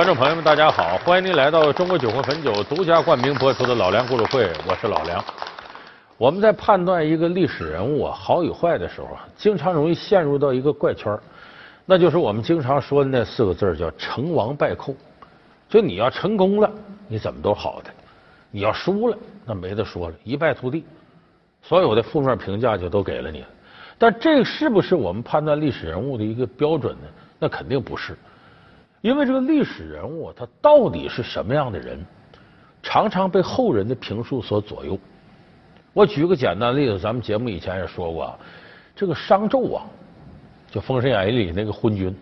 [0.00, 0.96] 观众朋友们，大家好！
[1.04, 5.22] 欢迎您来到中国酒魂汾酒独家冠名播出的《老梁故事会》，我是老梁。
[6.16, 11.14] 我们在判断一个历史人物啊好与坏的时候，经常容易陷入到一个怪圈，
[11.84, 14.94] 那就是我们经常说的那四个字叫成王败寇。
[15.68, 16.70] 就你要成功了，
[17.06, 17.90] 你怎么都好的；
[18.50, 20.82] 你要输了，那没得说了，一败涂地，
[21.60, 23.44] 所有的负面评价就都给了你。
[23.98, 27.08] 但这是不是我们判断历史人物的一个标准呢？
[27.38, 28.16] 那肯定不是。
[29.00, 31.98] 因为这个历史人物他到底是什么样的人，
[32.82, 34.98] 常常被后人的评述所左右。
[35.92, 38.38] 我举个简单例子，咱们节目以前也说过，
[38.94, 39.84] 这个商纣王，
[40.70, 42.14] 就《封神演义》里那个昏君，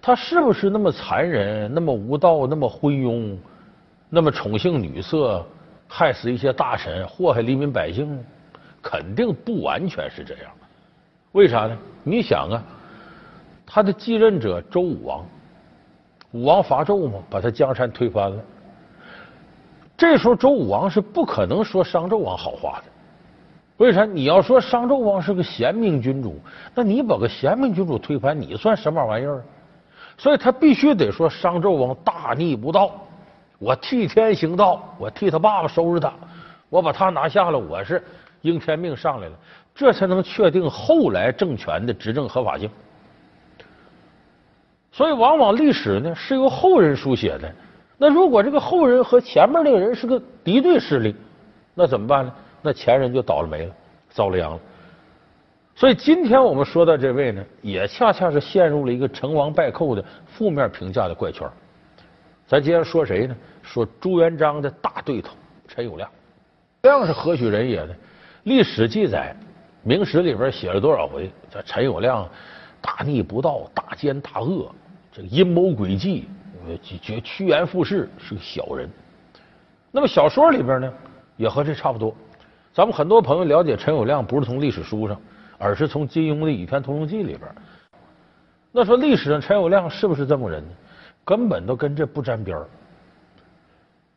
[0.00, 3.36] 他是不是那么残忍、那么无道、那么昏庸、
[4.08, 5.46] 那么宠幸女色，
[5.86, 8.18] 害死一些大臣、祸害黎民百姓？
[8.82, 10.50] 肯定不完全是这样。
[11.32, 11.76] 为啥呢？
[12.02, 12.62] 你想啊，
[13.66, 15.24] 他的继任者周武王。
[16.32, 18.42] 武王伐纣嘛，把他江山推翻了。
[19.96, 22.84] 这时候周武王是不可能说商纣王好话的。
[23.78, 24.04] 为啥？
[24.04, 26.38] 你要说商纣王是个贤明君主，
[26.74, 29.42] 那你把个贤明君主推翻，你算什么玩意儿？
[30.18, 32.92] 所以他必须得说商纣王大逆不道，
[33.58, 36.12] 我替天行道，我替他爸爸收拾他，
[36.68, 38.04] 我把他拿下了，我是
[38.42, 39.34] 应天命上来了，
[39.74, 42.70] 这才能确定后来政权的执政合法性。
[44.92, 47.52] 所以，往往历史呢是由后人书写的。
[47.96, 51.14] 那如果这个后人和前面那个人是个敌对势力，
[51.74, 52.32] 那怎么办呢？
[52.62, 53.74] 那前人就倒了霉了，
[54.08, 54.60] 遭了殃了。
[55.76, 61.48] 所以，今天我们说到这位呢，也恰恰是陷入了一个成王败寇的负面评价的怪圈。
[62.46, 63.36] 咱接着说谁呢？
[63.62, 65.34] 说朱元璋的大对头
[65.68, 66.06] 陈友谅。
[66.82, 67.94] 谅是何许人也呢？
[68.44, 69.34] 历史记载，
[69.82, 71.30] 《明史》里边写了多少回？
[71.48, 72.26] 这陈友谅
[72.80, 74.70] 大逆不道，大奸大恶。
[75.12, 76.28] 这个阴谋诡计，
[76.66, 78.88] 呃，绝趋炎附势，是个小人。
[79.90, 80.92] 那么小说里边呢，
[81.36, 82.14] 也和这差不多。
[82.72, 85.20] 咱们很多朋友了解陈友谅，不是从历史书上，
[85.58, 87.40] 而是从金庸的《倚天屠龙记》里边。
[88.70, 90.70] 那说历史上陈友谅是不是这么人呢？
[91.24, 92.56] 根本都跟这不沾边。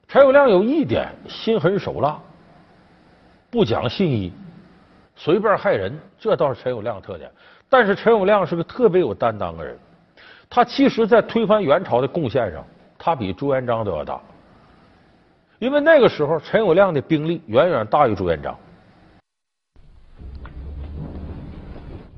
[0.07, 2.19] 陈友谅有一点，心狠手辣，
[3.49, 4.31] 不讲信义，
[5.15, 7.31] 随便害人，这倒是陈友谅的特点。
[7.73, 9.75] 但是陈友谅是个特别有担当的人。
[10.47, 12.63] 他其实，在推翻元朝的贡献上，
[12.99, 14.21] 他比朱元璋都要大。
[15.57, 18.55] 因为那个时候，陈友谅的兵力远远大于朱元璋。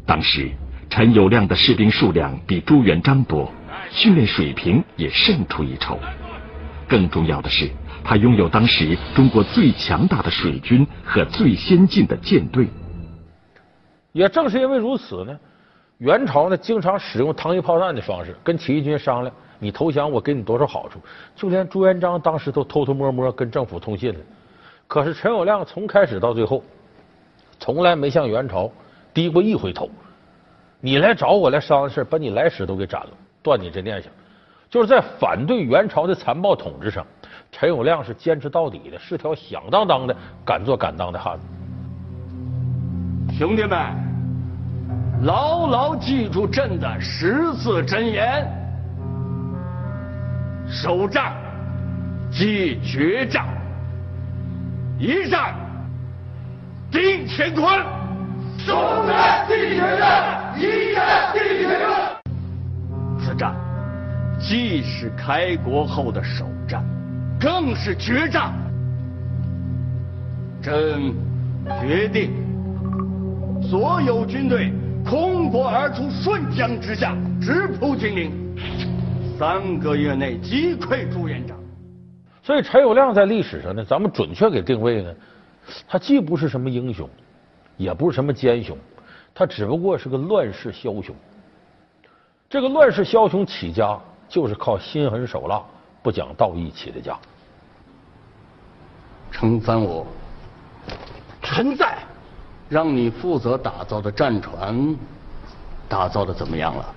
[0.05, 0.51] 当时，
[0.89, 3.49] 陈友谅的士兵数量比朱元璋多，
[3.89, 5.97] 训练水平也胜出一筹。
[6.85, 7.69] 更重要的是，
[8.03, 12.67] 他拥有当时中国最强大的水军和最先进的舰队。
[14.15, 15.37] 也正是因为如此呢。
[15.97, 20.99] 元朝呢，经常使用糖衣炮弹的方式跟起义军商量，你投降我给你多少好处。
[21.35, 24.19] 就连朱元璋当时都偷偷摸摸跟政府通信了。
[24.87, 26.63] 可是陈友谅从开始到最后，
[27.59, 28.71] 从来没向元朝
[29.13, 29.89] 低过一回头。
[30.79, 33.09] 你来找我来商量事，把你来使都给斩了，
[33.43, 34.09] 断你这念想。
[34.69, 37.05] 就是在反对元朝的残暴统治上，
[37.51, 40.15] 陈友谅是坚持到底的，是条响当当的
[40.45, 41.45] 敢做敢当的汉子。
[43.37, 44.04] 兄弟们。
[45.23, 48.45] 牢牢记住朕的十字真言：
[50.67, 51.33] 首战
[52.29, 53.45] 即决战，
[54.99, 55.55] 一战
[56.91, 57.83] 定乾坤。
[58.57, 61.89] 首战即决战，一战定乾坤。
[63.19, 63.55] 此战
[64.39, 66.83] 既是开国后的首战，
[67.39, 68.53] 更是决战。
[70.61, 71.13] 朕
[71.81, 72.31] 决定
[73.63, 74.71] 所有军队。
[75.07, 78.57] 空国而出，顺江直下，直扑金陵。
[79.37, 81.55] 三个月内击溃朱元璋。
[82.41, 85.13] 所以陈友谅在历史上呢，咱们准确给定位呢，
[85.87, 87.07] 他既不是什么英雄，
[87.77, 88.75] 也不是什么奸雄，
[89.33, 91.15] 他只不过是个乱世枭雄。
[92.49, 95.61] 这个乱世枭雄起家，就是靠心狠手辣、
[96.01, 97.15] 不讲道义起的家。
[99.31, 100.07] 承翻我，
[101.43, 101.99] 臣在。
[102.75, 104.93] 让你负责打造的战船，
[105.87, 106.95] 打造的怎么样了？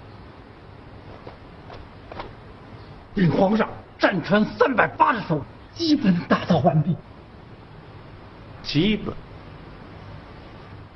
[3.15, 5.41] 禀皇上，战船三百八十艘，
[5.73, 6.97] 基本打造完毕。
[8.61, 9.15] 基本？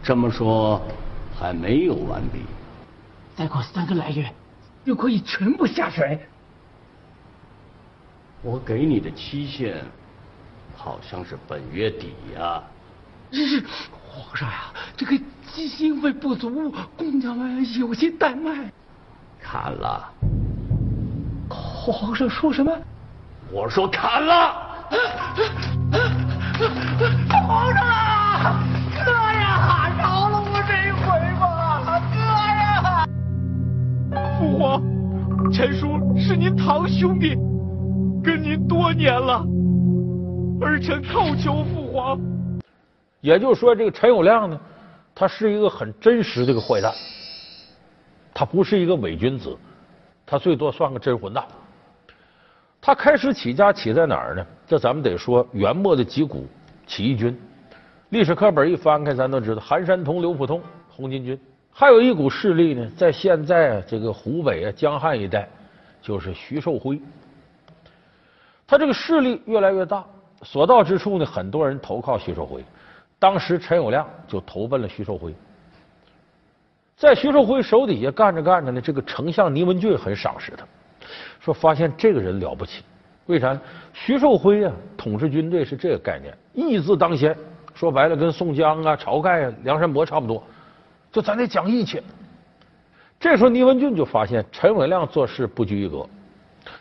[0.03, 0.83] 这么说，
[1.39, 2.41] 还没有完毕。
[3.37, 4.35] 再过三个来月，
[4.85, 6.19] 就可以全部下水。
[8.43, 9.85] 我给你的期限，
[10.77, 12.61] 好像是本月底呀。
[13.31, 13.63] 是。
[14.15, 14.65] 皇上呀，
[14.95, 15.19] 这个
[15.55, 18.71] 经费不足，工匠们有些怠慢。
[19.41, 20.07] 砍了。
[21.49, 22.71] 皇上说什么？
[23.51, 24.53] 我说砍了！
[27.31, 28.63] 皇上啊，
[29.03, 31.07] 哥呀，饶了我这一回
[31.41, 32.19] 吧，哥
[32.61, 33.07] 呀！
[34.39, 34.83] 父皇，
[35.51, 37.35] 陈叔是您堂兄弟，
[38.23, 39.43] 跟您多年了，
[40.61, 42.21] 儿臣叩求父皇。
[43.23, 44.61] 也就是说，这个陈友谅呢，
[45.15, 46.93] 他是一个很真实的一个坏蛋，
[48.35, 49.57] 他不是一个伪君子，
[50.27, 51.45] 他最多算个真混蛋。
[52.81, 54.45] 他开始起家起在哪儿呢？
[54.67, 56.49] 这咱们得说元末的几股
[56.85, 57.41] 起义军，
[58.09, 60.61] 历史课本一翻开，咱都知道韩山童、刘普通、
[60.91, 61.39] 红巾军。
[61.71, 65.49] 还有一股势力呢，在现在这个湖北啊、江汉一带，
[66.03, 67.01] 就是徐寿辉。
[68.67, 70.05] 他这个势力越来越大，
[70.43, 72.65] 所到之处呢，很多人投靠徐寿辉。
[73.23, 75.33] 当时陈友谅就投奔了徐寿辉，
[76.97, 80.67] 在徐寿辉手底下干着干着呢，这个丞相倪文俊很赏识他。
[81.39, 82.83] 说发现这个人了不起，
[83.27, 83.57] 为啥？
[83.93, 87.33] 徐寿辉啊，统治军队是这个概念，义字当先。
[87.75, 90.43] 说白了，跟宋江啊、晁盖啊、梁山伯差不多，
[91.13, 92.03] 就咱得讲义气。
[93.21, 96.05] 这时候倪文俊就发现陈友谅做事不拘一格，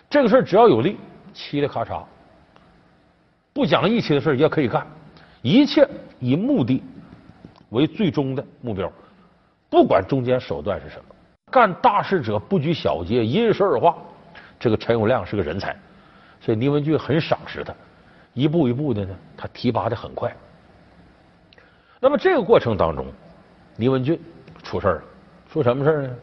[0.10, 0.98] 这个事只要有利，
[1.36, 2.04] 嘁哩咔嚓；
[3.54, 4.88] 不讲义气的事也可以干，
[5.42, 5.88] 一切
[6.20, 6.84] 以目的
[7.70, 8.92] 为最终的目标，
[9.70, 11.16] 不管中间手段是什么。
[11.52, 13.98] 干大事者不拘小节，因事而化。
[14.60, 15.76] 这个陈友谅是个人才，
[16.40, 17.74] 所以倪文俊很赏识他，
[18.34, 20.32] 一步一步的呢，他提拔的很快。
[22.00, 23.06] 那么这个过程当中，
[23.76, 24.20] 倪文俊
[24.64, 25.04] 出事了，
[25.52, 26.16] 出什么事呢？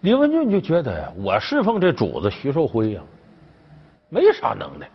[0.00, 3.02] 倪文俊就觉得呀，我侍奉这主子徐寿辉呀，
[4.10, 4.88] 没啥能耐，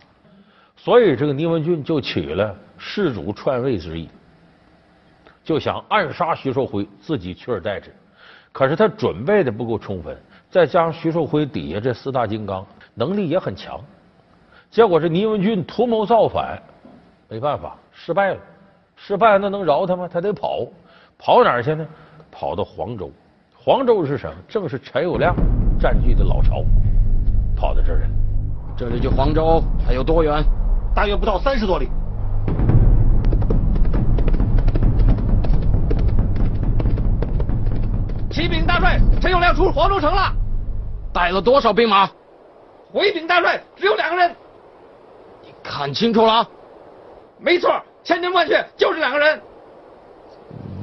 [0.76, 4.08] 所以这个倪文俊就起了弑主篡位之意，
[5.42, 7.94] 就想暗杀徐寿辉，自己取而代之。
[8.52, 10.16] 可是他准备的不够充分，
[10.50, 13.80] 再加上徐寿辉底下这四大金刚能力也很强，
[14.70, 16.62] 结果这倪文俊图谋造反，
[17.28, 18.40] 没办法失败了。
[18.96, 20.08] 失败那能饶他吗？
[20.08, 20.64] 他得跑，
[21.18, 21.84] 跑哪儿去呢？
[22.30, 23.10] 跑到黄州。
[23.56, 24.36] 黄州是什么？
[24.46, 25.34] 正是陈友谅
[25.80, 26.64] 占据的老巢。
[27.56, 28.08] 跑到这儿来，
[28.76, 30.44] 这里距黄州还有多远？
[30.94, 31.88] 大约不到三十多里。
[38.44, 40.30] 启禀大帅，陈友谅出黄州城了，
[41.14, 42.06] 带了多少兵马？
[42.92, 44.36] 回禀大帅，只有两个人。
[45.42, 46.46] 你看清楚了？
[47.38, 49.40] 没错，千真万确，就是两个人。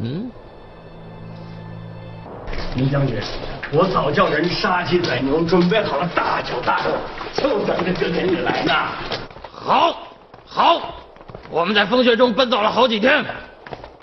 [0.01, 0.31] 嗯。
[2.77, 3.21] 林将军，
[3.71, 6.95] 我早叫人杀鸡宰牛，准备好了大酒大肉，
[7.31, 8.73] 就等着今天你来呢。
[9.53, 9.97] 好，
[10.47, 10.95] 好，
[11.51, 13.23] 我们在风雪中奔走了好几天。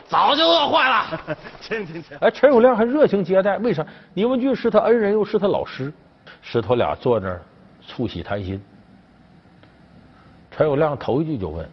[0.09, 1.37] 早就饿坏了。
[1.61, 2.17] 请请请。
[2.19, 3.87] 哎，陈友谅还热情接待，为啥？
[4.15, 5.93] 倪文俊是他恩人，又是他老师，
[6.41, 7.43] 师徒俩坐那儿
[7.81, 8.61] 促膝谈心。
[10.51, 11.69] 陈友谅头一句就问：“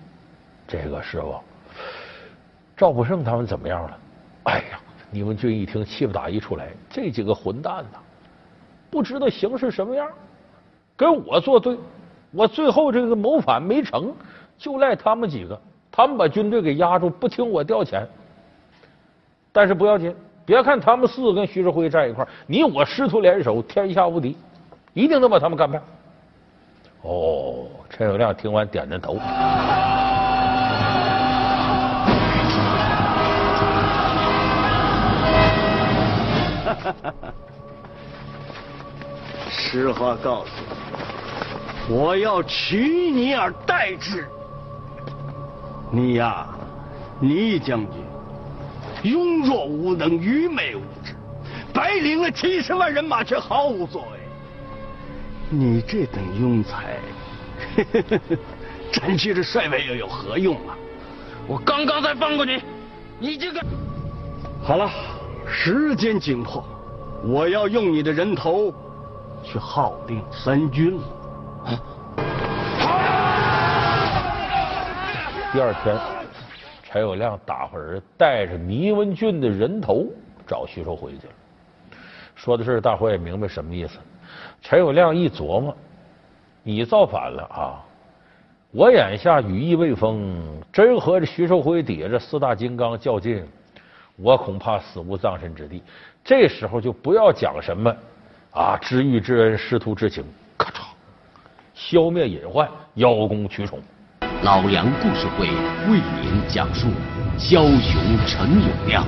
[0.68, 1.40] 这个师傅，
[2.76, 3.98] 赵普胜他们怎么样了？”
[4.44, 4.80] 哎呀，
[5.10, 8.00] 倪文俊一听，气不打一处来，这几个混蛋呐，
[8.92, 10.08] 不知道形势什么样，
[10.96, 11.78] 跟我作对，
[12.32, 14.14] 我最后这个谋反没成，
[14.58, 18.06] 就赖他们几个，他们把军队给压住，不听我调遣。
[19.56, 20.14] 但是不要紧，
[20.46, 24.36] 别看他们四个跟徐志辉站一块儿，你我师徒联手，天下无敌，
[24.92, 25.82] 一定能把他们干败。
[27.04, 29.18] 哦，陈友谅听完点点头。
[39.50, 40.50] 实话告诉
[41.88, 44.28] 你，我要取你而代之。
[45.90, 46.46] 你呀，
[47.22, 48.05] 倪将军。
[49.06, 51.16] 庸弱无能，愚昧无知，
[51.72, 54.20] 白领了七十万人马却毫无作为。
[55.50, 56.98] 你这等庸才，
[58.92, 60.76] 占据这帅位又有何用啊？
[61.48, 62.60] 我刚刚才放过你，
[63.20, 63.62] 你这个……
[64.64, 64.90] 好了，
[65.48, 66.66] 时间紧迫，
[67.24, 68.74] 我要用你的人头
[69.44, 71.04] 去号令三军了。
[71.66, 71.78] 啊！
[75.54, 76.15] 第二天。
[76.96, 80.06] 陈友谅打发人带着倪文俊的人头
[80.48, 81.34] 找徐寿辉去了，
[82.36, 84.00] 说的是大伙也明白什么意思。
[84.62, 85.76] 陈友谅一琢磨，
[86.64, 87.84] 你造反了啊！
[88.72, 93.46] 我眼下羽翼未丰，真和这徐寿辉底下这四大金刚较劲，
[94.16, 95.84] 我恐怕死无葬身之地。
[96.24, 97.94] 这时候就不要讲什么
[98.52, 100.24] 啊，知遇之恩，师徒之情，
[100.58, 100.86] 咔嚓，
[101.74, 103.82] 消灭隐患，邀功取宠。
[104.46, 105.48] 老梁故事会
[105.92, 106.90] 为您讲述
[107.36, 109.04] 枭雄陈友谅。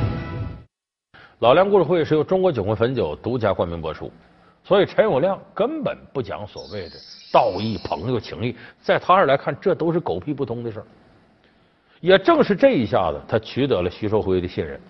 [1.38, 4.12] 老梁故事会是由中国酒魂汾酒独家冠名播出。
[4.64, 6.96] 所以陈友谅根本不讲所谓的
[7.32, 10.86] 道义、朋友情谊，在他这来看，这都是狗屁不通的事儿。
[12.00, 14.82] 也正是这一下子，他取得了徐寿辉的信任，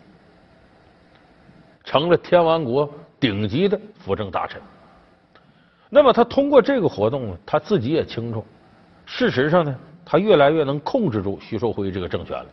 [1.84, 2.90] 成了天王国
[3.20, 4.62] 顶级的辅政大臣。
[5.90, 8.46] 那么他通过这个活动，他自己也清楚，
[9.06, 9.76] 事实上呢，
[10.10, 12.46] 他越来越能控制住徐寿辉这个政权了。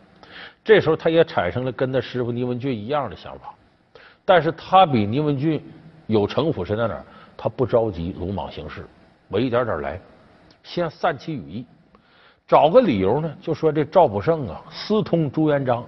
[0.64, 3.54] 这时候，他也产生了跟他师傅倪文俊一样的想法，
[4.24, 5.62] 但是他比倪文俊
[6.08, 7.04] 有城府是在哪儿？
[7.36, 8.84] 他不着急鲁莽行事，
[9.28, 10.00] 我一点点来，
[10.64, 11.66] 先散其羽翼，
[12.44, 15.86] 找个理由呢，就说这赵普胜啊私通朱元璋，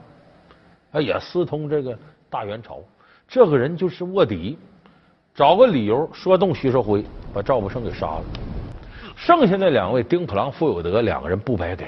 [0.92, 1.99] 啊也私通这个
[2.30, 2.78] 大元朝，
[3.26, 4.56] 这个人就是卧底。
[5.35, 7.04] 找个理由说动徐寿辉，
[7.35, 8.55] 把赵普胜给杀了。
[9.16, 11.87] 剩下那两位丁普郎、傅有德两个人不白给，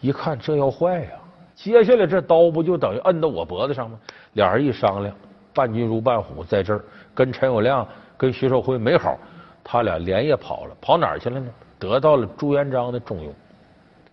[0.00, 1.10] 一看这要坏呀，
[1.54, 3.98] 接下来这刀不就等于摁到我脖子上吗？
[4.32, 5.14] 俩人一商量，
[5.54, 9.16] 伴君如伴虎，在这儿跟陈友谅、跟徐寿辉没好，
[9.62, 11.48] 他俩连夜跑了，跑哪儿去了呢？
[11.78, 13.32] 得到了朱元璋的重用。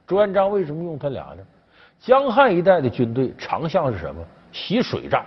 [0.05, 1.43] 朱元璋为什么用他俩呢？
[1.99, 4.23] 江汉一带的军队长项是什么？
[4.51, 5.25] 习水战。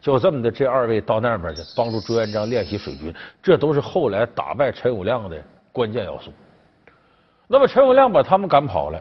[0.00, 5.36] 就这么的，这二位到那边去帮助朱元璋练习水军，这都是后来打败陈友谅的
[5.72, 6.32] 关键要素。
[7.48, 9.00] 那么陈友谅把他们赶跑了，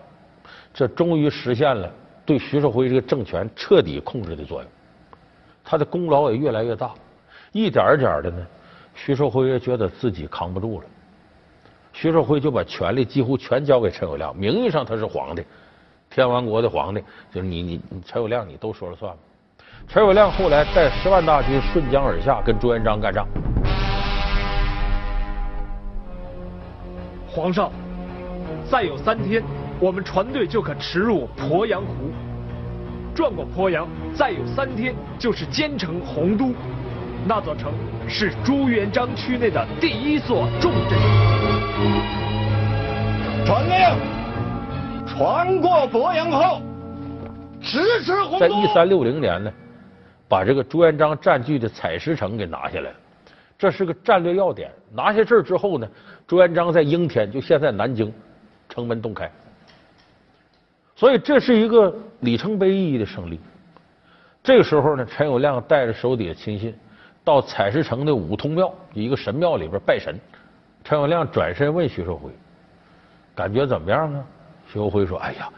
[0.74, 1.92] 这终于实现了
[2.26, 4.72] 对徐寿辉这个政权彻底控制的作用，
[5.64, 6.92] 他的功劳也越来越大。
[7.52, 8.46] 一点一点儿的呢，
[8.94, 10.86] 徐寿辉也觉得自己扛不住了，
[11.92, 15.44] 徐寿辉就把权力几乎全交给陈友谅，名义上他是皇帝，
[16.10, 19.12] 天完国的皇帝，就是你你你陈友谅你都说了算。
[19.88, 23.28] 陈友谅后来带十万大军顺江而下，跟朱元璋干仗。
[27.28, 27.72] 皇上，
[28.70, 29.44] 再有三天，
[29.80, 32.12] 我们船队就可驰入鄱阳湖。
[33.14, 36.54] 转过鄱阳，再有三天就是兼城洪都。
[37.28, 37.72] 那座城
[38.08, 41.00] 是朱元璋区内的第一座重镇。
[43.46, 46.62] 传令，船过鄱阳后，
[47.62, 48.40] 直指洪都。
[48.40, 49.52] 在一三六零年呢。
[50.28, 52.96] 把这个朱元璋占据的采石城给拿下来了，
[53.60, 54.72] 这是个战略要点。
[54.92, 55.88] 拿下这儿之后呢，
[56.26, 58.12] 朱元璋在应天，就现在南京，
[58.76, 59.32] 城门洞开。
[60.96, 63.40] 所以这是一个里程碑意义的胜利。
[64.44, 66.76] 这个时候呢，陈友谅带着手底下亲信
[67.24, 70.16] 到采石城的五通庙一个神庙里边拜神。
[70.84, 72.30] 陈友谅转身问徐寿辉
[73.34, 74.24] ：“感觉怎么样啊？”
[74.68, 75.50] 徐寿辉说：“哎呀，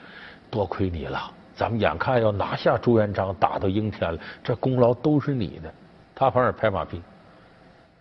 [0.49, 5.73] 多亏你了。”咱们眼看要拿下朱元璋，打到应天了，这功劳都是你的。
[6.13, 7.01] 他反而拍马屁，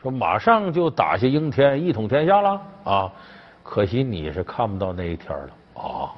[0.00, 3.12] 说马上就打下应天，一统天下了啊！
[3.68, 6.14] 可惜你是看不到那一天了啊！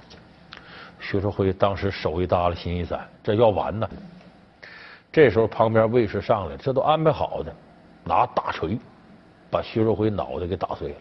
[1.00, 3.88] 徐寿辉当时手一耷拉，心一散，这要完呢。
[5.11, 7.52] 这时候旁边卫士上来，这都安排好的，
[8.05, 8.78] 拿大锤
[9.50, 10.95] 把徐寿辉脑袋给打碎了。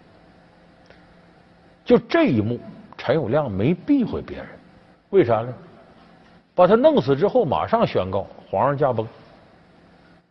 [1.83, 2.59] 就这一幕，
[2.97, 4.47] 陈友谅没避讳别人，
[5.09, 5.53] 为啥呢？
[6.55, 9.05] 把他弄死之后，马上宣告皇上驾崩，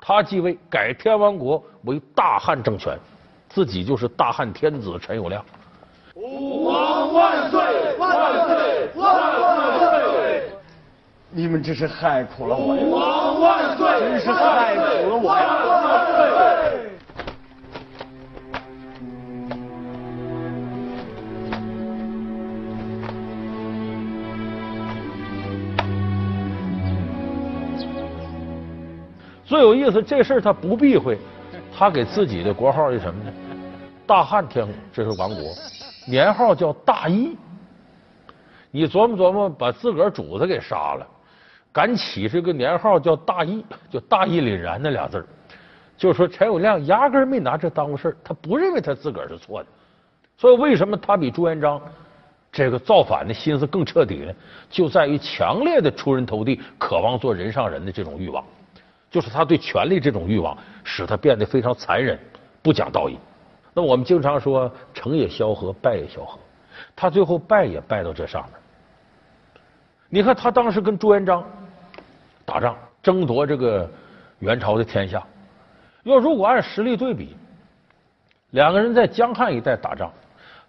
[0.01, 2.99] 他继位，改天王国为大汉政权，
[3.51, 5.41] 自己就是大汉天子陈友谅。
[6.19, 7.61] 吾王万岁！
[7.99, 8.11] 万
[8.49, 8.89] 岁！
[8.95, 10.51] 万万岁！
[11.29, 12.83] 你们真是害苦了我呀！
[12.83, 14.01] 吾皇万岁！
[14.01, 14.81] 真是害苦
[15.11, 15.53] 了我呀！
[29.45, 31.19] 最有意思，这事儿他不避讳，
[31.77, 33.31] 他给自己的国号是什么呢？
[34.07, 35.55] 大汉天，这是亡国，
[36.07, 37.37] 年号叫大义。
[38.71, 41.07] 你琢磨琢磨，把自个儿主子给杀了，
[41.73, 45.27] 敢起这个年号叫大义，就大义凛然那俩字儿，
[45.97, 49.69] 就说陈友谅压根儿没拿这当回事，他不认为他自个儿是错的。
[50.37, 51.81] 所以为什么他比朱元璋
[52.53, 54.33] 这个造反的心思更彻底呢？
[54.69, 58.45] 就在于强烈的出人头地、渴望做人上人的这种欲望。
[59.11, 62.19] 就是他对权力这种欲望，使他变得非常残忍，
[62.61, 63.17] 不讲道义。
[63.79, 66.39] 那我们经常说成也萧何，败也萧何，
[66.97, 68.53] 他最后败也败到这上面。
[70.09, 71.45] 你看他当时跟朱元璋
[72.47, 73.87] 打仗，争夺这个
[74.39, 75.23] 元朝的天下。
[76.05, 77.37] 要如果按实力对比，
[78.53, 80.11] 两个人在江汉一带打仗，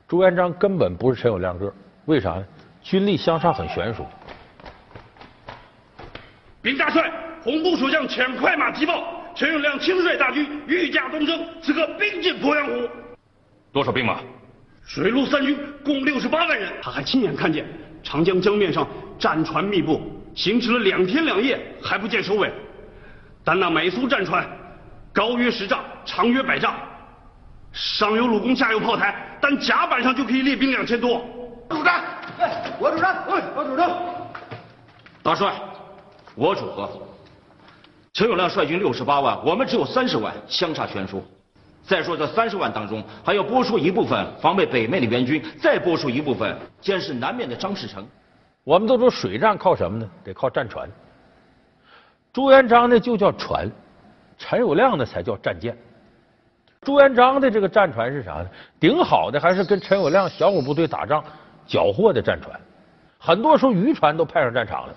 [0.06, 1.74] 朱元璋根本不是陈友谅个，
[2.08, 2.46] 为啥呢？
[2.82, 4.06] 军力相差很悬殊。
[6.62, 7.10] 禀大帅。
[7.42, 12.90] 红部守将遣快马急报，陈永亮亲率大军御驾东征，此刻兵进鄱阳湖。
[13.72, 14.18] 多少兵马？
[14.84, 16.74] 水陆三军共六十八万人。
[16.82, 17.64] 他还亲眼看见
[18.02, 18.88] 长江江面上
[19.20, 20.02] 战船密布，
[20.34, 22.52] 行驶了两天两夜还不见收尾。
[23.44, 24.44] 但那每艘战船
[25.14, 26.74] 高约十丈，长约百丈，
[27.72, 31.24] 上有弩弓，下有炮台，单甲板上就可以列兵两千多。
[31.70, 32.04] 主战，
[32.80, 33.24] 我主战，
[33.56, 33.88] 我主战。
[35.22, 35.54] 大帅，
[36.34, 36.90] 我主和。
[38.18, 41.24] 陈友谅率军六十八万，我们只有三十万，相差悬殊。
[41.84, 48.04] 再说这三十万当中，还要拨出一部分防备北面的援军，再拨出一部分监视南面的张士诚。
[48.64, 50.10] 我们都说水战靠什么呢？
[50.24, 50.90] 得靠战船。
[52.34, 53.70] 朱元璋呢就叫船，
[54.36, 55.78] 陈友谅呢才叫战舰。
[56.82, 58.48] 朱元璋的这个战船是啥呢？
[58.80, 61.24] 顶好的还是跟陈友谅小股部队打仗
[61.68, 62.60] 缴获的战船，
[63.20, 64.96] 很多时候渔船都派上战场了。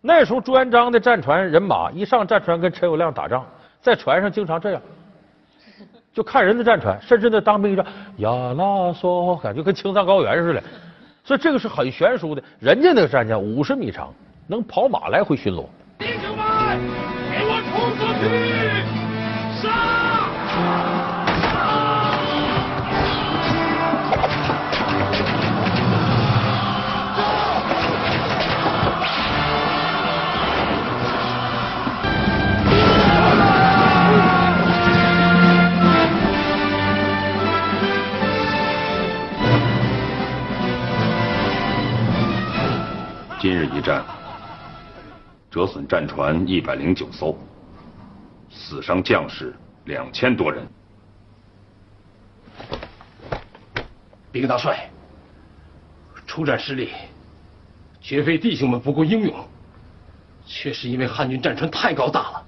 [0.00, 3.44] 那时候朱元璋的战船人马一上战船跟陈友谅打仗，
[3.80, 4.80] 在船上经常这样。
[6.12, 7.84] 就看人的战船，甚至那当兵一站，
[8.16, 10.62] 呀啦嗦，感觉跟青藏高原似的，
[11.22, 12.42] 所以这个是很悬殊的。
[12.58, 14.12] 人家那个战舰五十米长，
[14.48, 15.66] 能跑马来回巡逻。
[15.98, 16.78] 弟兄们，
[17.30, 18.49] 给我冲出去！
[43.60, 44.02] 日一战，
[45.50, 47.36] 折损战船一百零九艘，
[48.48, 50.66] 死伤将士两千多人。
[54.32, 54.88] 禀大帅，
[56.26, 56.88] 出战失利，
[58.00, 59.46] 绝非弟兄们不够英勇，
[60.46, 62.42] 却是因为汉军战船太高大了，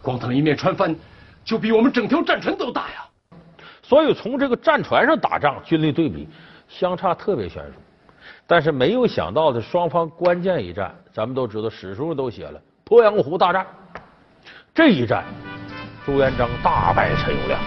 [0.00, 0.96] 光他们一面船帆，
[1.44, 3.06] 就比我们整条战船都大呀。
[3.82, 6.26] 所以从这个战船上打仗，军力对比
[6.70, 7.72] 相差特别悬殊。
[8.50, 13.66] 但是没有想到的，双方关键一战，咱们都知道，史书上都写了鄱阳湖大战。
[14.74, 15.22] 这一战，
[16.06, 17.58] 朱元璋大败陈友谅。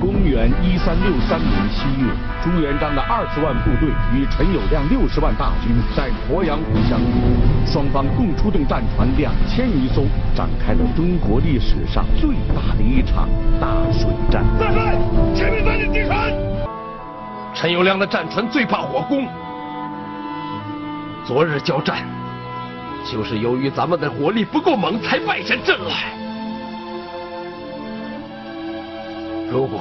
[0.00, 2.12] 公元一三六三年七月，
[2.44, 10.04] 朱元璋的二十万部队与陈友谅六十万大军在鄱阳湖相遇，双方共出动战船两千余艘，
[10.36, 13.28] 展开了中国历史上最大的一场
[13.60, 14.44] 大水战。
[14.60, 14.96] 大帅，
[15.34, 16.51] 前面带领敌船。
[17.62, 19.24] 陈友谅的战船最怕火攻，
[21.24, 22.04] 昨日交战，
[23.08, 26.12] 就是由于咱们的火力不够猛，才败下阵来。
[29.48, 29.80] 如果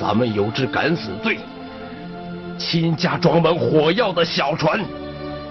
[0.00, 1.40] 咱们有志敢死队，
[2.56, 4.82] 亲家装满火药的小船，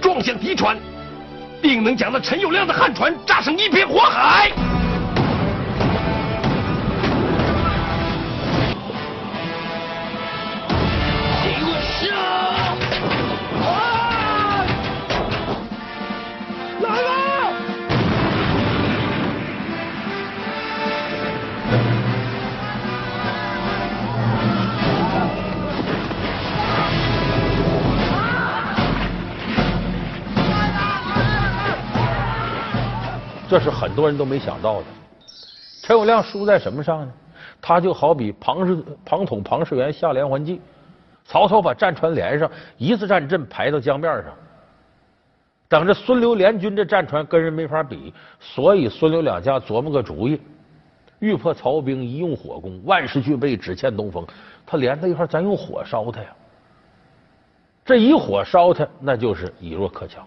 [0.01, 0.75] 撞向敌船，
[1.61, 4.51] 定能将那陈友谅的汉船炸成一片火海。
[33.59, 34.85] 这是很多人都没想到的。
[35.81, 37.11] 陈友谅输在什么上呢？
[37.61, 40.61] 他就好比庞士庞统庞士元下连环计，
[41.25, 44.31] 曹操把战船连上，一字战阵排到江面上，
[45.67, 50.39] 等着孙刘联军这战船跟人没法比，所以孙刘两家琢磨个主意，
[51.19, 54.25] 欲破曹兵，一用火攻，万事俱备，只欠东风。
[54.65, 56.29] 他连在一块，咱用火烧他呀！
[57.83, 60.25] 这一火烧他，那就是以弱克强。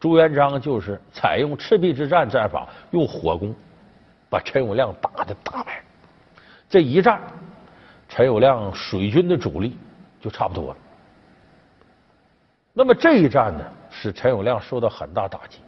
[0.00, 3.54] 朱元璋就是采用赤壁之战战法，用火攻
[4.30, 5.82] 把陈友谅打得大败。
[6.70, 7.20] 这一战，
[8.08, 9.76] 陈友谅水军的主力
[10.18, 10.76] 就差不多了。
[12.72, 15.58] 那么这一战呢，使陈友谅受到很大打击。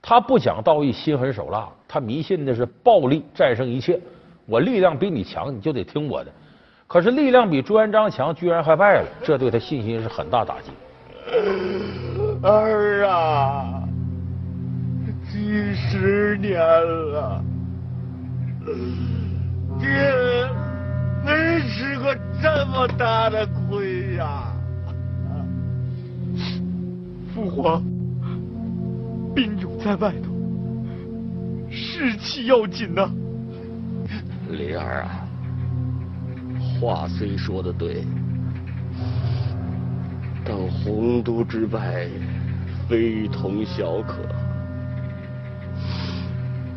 [0.00, 4.00] 他不讲道义，心狠手辣，他迷信的是暴力战胜一切。
[4.44, 6.32] 我力量比你强，你就得听我的。
[6.88, 10.72] 可是力量比朱元璋强，居然还败了，这对他信心是很大打击。
[12.42, 13.88] 儿啊，
[15.30, 17.44] 几十年了，
[19.78, 19.88] 爹
[21.24, 24.52] 没吃过这么大的亏呀！
[27.32, 27.82] 父皇，
[29.34, 30.32] 兵勇在外头，
[31.70, 33.08] 士气要紧呐。
[34.50, 35.26] 灵儿啊，
[36.80, 38.04] 话虽说的对。
[40.44, 42.08] 但洪都之败，
[42.88, 44.18] 非同小可。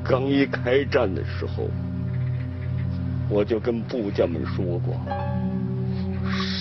[0.03, 1.69] 刚一开战的时候，
[3.27, 4.95] 我就跟部将们说过：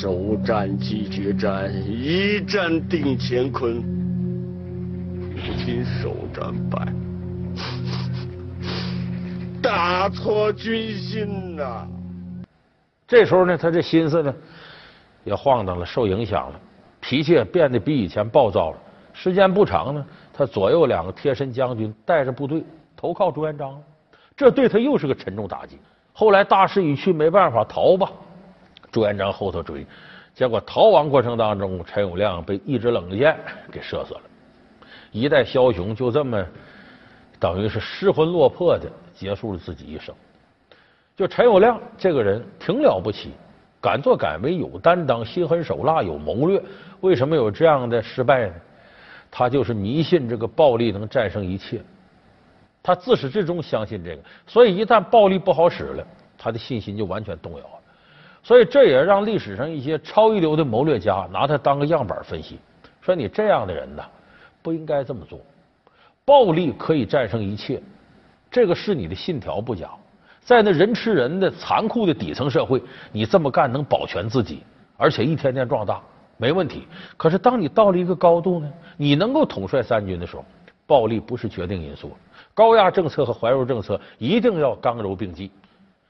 [0.00, 3.74] 首战即决战，一战定乾坤。
[5.30, 6.90] 如今首战败，
[9.60, 11.86] 打挫军心呐。
[13.06, 14.34] 这时候呢，他这心思呢
[15.22, 16.58] 也晃荡了，受影响了，
[17.06, 18.78] 脾气也变得比以前暴躁了。
[19.12, 22.64] 时间不长呢，他左右两个贴身将军带着部队
[22.96, 23.78] 投靠朱元璋了，
[24.34, 25.78] 这对他又是个沉重打击。
[26.14, 28.10] 后来大势已去，没办法逃吧，
[28.90, 29.86] 朱元璋后头追，
[30.34, 33.36] 结果逃亡过程当中，陈友谅被一支冷箭
[33.70, 34.20] 给射死了，
[35.12, 36.42] 一代枭雄就这么
[37.38, 40.14] 等于是失魂落魄的结束了自己一生。
[41.14, 43.32] 就陈友谅这个人挺了不起，
[43.84, 46.62] 敢作敢为，有担当，心狠手辣，有谋略。
[47.02, 48.54] 为什么有这样的失败呢？
[49.30, 51.82] 他就是迷信这个暴力能战胜一切，
[52.82, 56.06] 他自始至终相信这个，所以一旦暴力不好使了，
[56.38, 57.80] 他的信心就完全动摇了。
[58.42, 62.58] 所以这也让历史上一些超一流的谋略家拿他当个样板分析，
[63.02, 64.02] 说你这样的人呢，
[64.62, 65.38] 不应该这么做。
[66.24, 67.82] 暴力可以战胜一切，
[68.50, 69.90] 这个是你的信条不假。
[70.44, 72.80] 在那人吃人的残酷的底层社会，
[73.10, 74.62] 你这么干能保全自己，
[74.98, 76.02] 而且一天天壮大，
[76.36, 76.86] 没问题。
[77.16, 80.44] 可是当你到了一个高度呢，你能够统帅三军的时候，
[80.86, 82.14] 暴力不是决定因素。
[82.52, 85.50] 高压政策和怀柔政策一定要刚柔并济，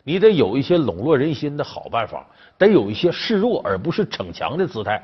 [0.03, 2.27] 你得有一些笼络人心的好办法，
[2.59, 5.01] 得有一些示弱而不是逞强的姿态。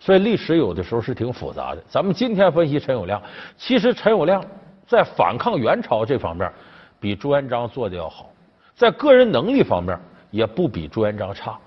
[0.00, 1.82] 所以历史有的时候是挺复杂的。
[1.88, 3.20] 咱们今天分析陈友谅，
[3.56, 4.42] 其实陈友谅
[4.88, 6.50] 在反抗元朝这方面。
[7.04, 8.32] 比朱元璋做的要好，
[8.74, 9.94] 在个人能力方面
[10.30, 11.58] 也不比朱元璋差，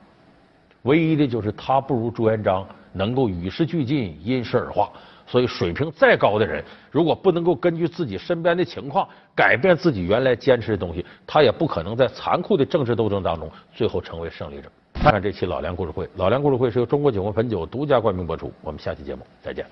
[0.82, 4.90] 唯一的就是他不如朱元璋能够与时俱进、因势而化。
[5.28, 14.72] 所以水平再高的人，如果不能够根据自己身边的情况改变自己原来坚持的东西，他也不可能在残酷的政治斗争当中最后成为胜利者。
[14.96, 18.52] 看看这期老梁故事会，老梁故事会是由中国酒魂汾酒独家冠名播出。
[18.64, 19.64] 我们下期节目再见。